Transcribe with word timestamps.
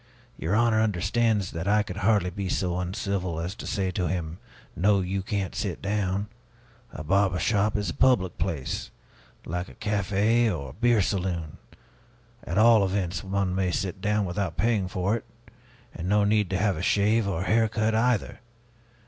Your 0.35 0.55
honor 0.55 0.81
understands 0.81 1.51
that 1.51 1.67
I 1.67 1.83
could 1.83 1.97
hardly 1.97 2.31
be 2.31 2.49
so 2.49 2.79
uncivil 2.79 3.39
as 3.39 3.53
to 3.53 3.67
say 3.67 3.91
to 3.91 4.07
him, 4.07 4.39
'No, 4.75 5.01
you 5.01 5.21
can't 5.21 5.53
sit 5.53 5.79
down.' 5.79 6.27
A 6.91 7.03
barber 7.03 7.37
shop 7.37 7.77
is 7.77 7.91
a 7.91 7.93
public 7.93 8.39
place, 8.39 8.89
like 9.45 9.69
a 9.69 9.75
café 9.75 10.51
or 10.51 10.71
a 10.71 10.73
beer 10.73 11.03
saloon. 11.03 11.59
At 12.43 12.57
all 12.57 12.83
events, 12.83 13.23
one 13.23 13.53
may 13.53 13.69
sit 13.69 14.01
down 14.01 14.25
without 14.25 14.57
paying 14.57 14.87
for 14.87 15.15
it, 15.17 15.25
and 15.93 16.09
no 16.09 16.23
need 16.23 16.49
to 16.49 16.57
have 16.57 16.77
a 16.77 16.81
shave 16.81 17.27
or 17.27 17.43
hair 17.43 17.69
cut, 17.69 17.93
either! 17.93 18.39